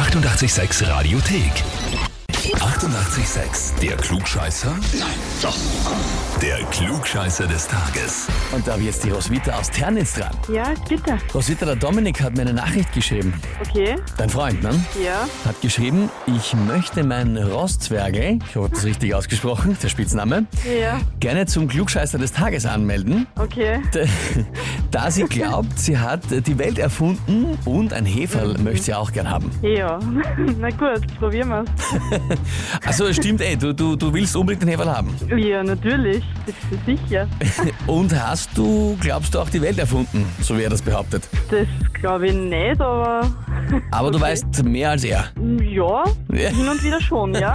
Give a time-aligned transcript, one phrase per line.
[0.00, 2.09] 886 Radiothek.
[2.60, 3.80] 88,6.
[3.80, 4.70] Der Klugscheißer?
[4.98, 5.08] Nein,
[5.40, 5.56] doch.
[6.42, 8.26] Der Klugscheißer des Tages.
[8.52, 10.30] Und da habe ich jetzt die Roswitha aus Ternitz dran.
[10.52, 11.16] Ja, bitte.
[11.34, 13.32] Roswitha, der Dominik hat mir eine Nachricht geschrieben.
[13.66, 13.96] Okay.
[14.18, 14.70] Dein Freund, ne?
[15.02, 15.26] Ja.
[15.46, 20.44] Hat geschrieben, ich möchte meinen Rostzwerge, ich hoffe, das ist richtig ausgesprochen, der Spitzname,
[20.80, 21.00] Ja.
[21.18, 23.80] gerne zum Klugscheißer des Tages anmelden, Okay.
[23.94, 24.06] d-
[24.90, 29.30] da sie glaubt, sie hat die Welt erfunden und ein Heferl möchte sie auch gern
[29.30, 29.50] haben.
[29.62, 29.98] Ja.
[30.58, 31.68] Na gut, probieren wir's.
[32.84, 35.14] Also es stimmt eh, du, du, du willst unbedingt ein Heferl haben.
[35.36, 36.22] Ja, natürlich.
[36.46, 37.28] Das ist sicher.
[37.86, 41.28] Und hast du, glaubst du, auch die Welt erfunden, so wie er das behauptet.
[41.50, 41.66] Das
[42.00, 43.30] glaube ich nicht, aber
[43.90, 44.32] Aber du Okay.
[44.32, 45.26] weißt mehr als er.
[45.62, 46.48] ja, Ja.
[46.50, 47.54] hin und wieder schon, ja.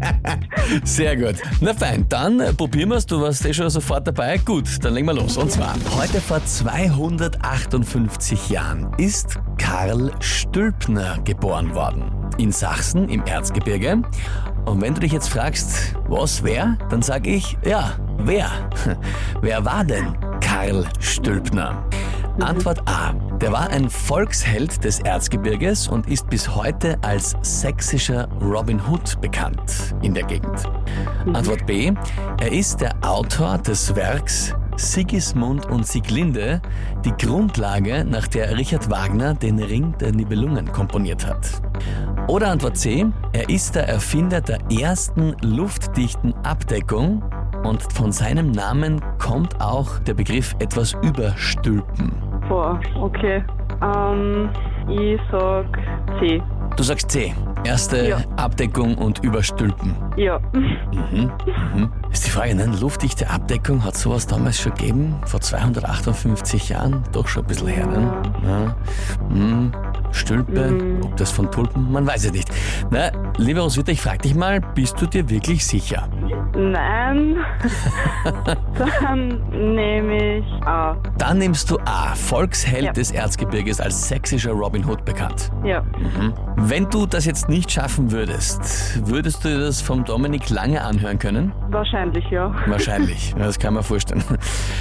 [0.84, 1.36] Sehr gut.
[1.60, 3.06] Na fein, dann äh, probieren wir's.
[3.06, 4.38] Du warst eh schon sofort dabei.
[4.38, 5.36] Gut, dann legen wir los.
[5.36, 9.38] Und zwar, heute vor 258 Jahren ist
[9.70, 12.10] Karl Stülpner geboren worden.
[12.38, 14.00] In Sachsen im Erzgebirge.
[14.64, 18.50] Und wenn du dich jetzt fragst, was wer, dann sag ich, ja, wer?
[19.42, 21.84] Wer war denn Karl Stülpner?
[22.40, 23.12] Antwort A.
[23.42, 29.94] Der war ein Volksheld des Erzgebirges und ist bis heute als sächsischer Robin Hood bekannt
[30.00, 30.64] in der Gegend.
[31.34, 31.92] Antwort B.
[32.40, 36.62] Er ist der Autor des Werks Sigismund und Sieglinde,
[37.04, 41.60] die Grundlage, nach der Richard Wagner den Ring der Nibelungen komponiert hat.
[42.28, 43.06] Oder Antwort C.
[43.32, 47.22] Er ist der Erfinder der ersten luftdichten Abdeckung
[47.64, 52.12] und von seinem Namen kommt auch der Begriff etwas überstülpen.
[52.48, 53.42] Boah, okay.
[53.82, 54.48] Ähm,
[54.88, 55.66] ich sag
[56.18, 56.40] C.
[56.76, 57.34] Du sagst C.
[57.68, 58.16] Erste Ja.
[58.36, 59.94] Abdeckung und Überstülpen.
[60.16, 60.40] Ja.
[60.54, 61.30] Mhm.
[61.74, 61.92] Mhm.
[62.10, 62.64] Ist die Frage, ne?
[62.80, 65.16] Luftdichte Abdeckung hat sowas damals schon gegeben?
[65.26, 67.04] Vor 258 Jahren?
[67.12, 68.22] Doch schon ein bisschen her, ne?
[68.42, 68.76] Ja.
[69.28, 69.72] Mhm.
[70.12, 71.02] Stülpe, Mhm.
[71.04, 71.90] ob das von Tulpen?
[71.92, 72.48] Man weiß es nicht.
[72.90, 76.08] Na, lieber Roswitha, ich frage dich mal, bist du dir wirklich sicher?
[76.56, 77.36] Nein.
[79.00, 80.96] Dann nehme ich A.
[81.18, 82.92] Dann nimmst du A, Volksheld Ja.
[82.92, 85.50] des Erzgebirges als sächsischer Robin Hood bekannt.
[85.64, 85.82] Ja.
[85.82, 86.32] Mhm.
[86.56, 91.18] Wenn du das jetzt nicht schaffen würdest, würdest du dir das vom Dominik lange anhören
[91.18, 91.52] können?
[91.70, 92.54] Wahrscheinlich, ja.
[92.66, 94.24] Wahrscheinlich, das kann man vorstellen.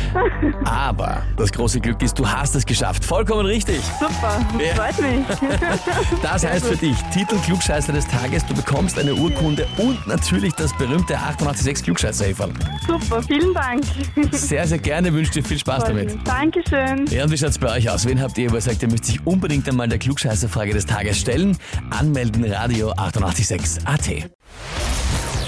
[0.65, 3.03] Aber das große Glück ist, du hast es geschafft.
[3.05, 3.81] Vollkommen richtig.
[3.99, 4.39] Super.
[4.59, 4.73] Ja.
[4.75, 5.16] Freut mich.
[6.21, 10.75] Das heißt für dich, Titel Klugscheißer des Tages, du bekommst eine Urkunde und natürlich das
[10.77, 12.51] berühmte 886 klugscheißer -Häferl.
[12.87, 13.21] Super.
[13.23, 13.83] Vielen Dank.
[14.31, 16.17] Sehr, sehr gerne, wünsche dir viel Spaß damit.
[16.25, 17.05] Dankeschön.
[17.07, 18.05] Ja, und wie schaut's bei euch aus?
[18.05, 21.19] Wen habt ihr, wo ihr sagt, ihr müsst sich unbedingt einmal der Klugscheißerfrage des Tages
[21.19, 21.57] stellen?
[21.89, 24.07] Anmelden, Radio 886 AT.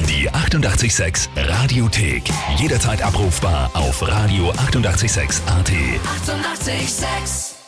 [0.07, 2.24] Die 88,6 Radiothek.
[2.57, 5.69] Jederzeit abrufbar auf radio886.at.
[5.69, 6.69] 88,6.
[6.69, 7.59] Eighty-eight, sex.